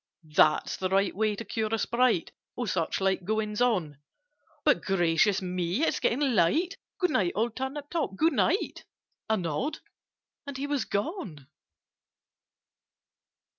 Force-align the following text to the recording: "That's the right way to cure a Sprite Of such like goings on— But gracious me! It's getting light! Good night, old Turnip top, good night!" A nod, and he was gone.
"That's 0.35 0.77
the 0.77 0.89
right 0.89 1.15
way 1.15 1.35
to 1.35 1.45
cure 1.45 1.71
a 1.71 1.77
Sprite 1.77 2.31
Of 2.57 2.71
such 2.71 2.99
like 3.01 3.23
goings 3.23 3.61
on— 3.61 3.99
But 4.63 4.81
gracious 4.83 5.43
me! 5.43 5.83
It's 5.83 5.99
getting 5.99 6.33
light! 6.33 6.75
Good 6.97 7.11
night, 7.11 7.33
old 7.35 7.55
Turnip 7.55 7.91
top, 7.91 8.15
good 8.15 8.33
night!" 8.33 8.83
A 9.29 9.37
nod, 9.37 9.77
and 10.47 10.57
he 10.57 10.65
was 10.65 10.85
gone. 10.85 11.45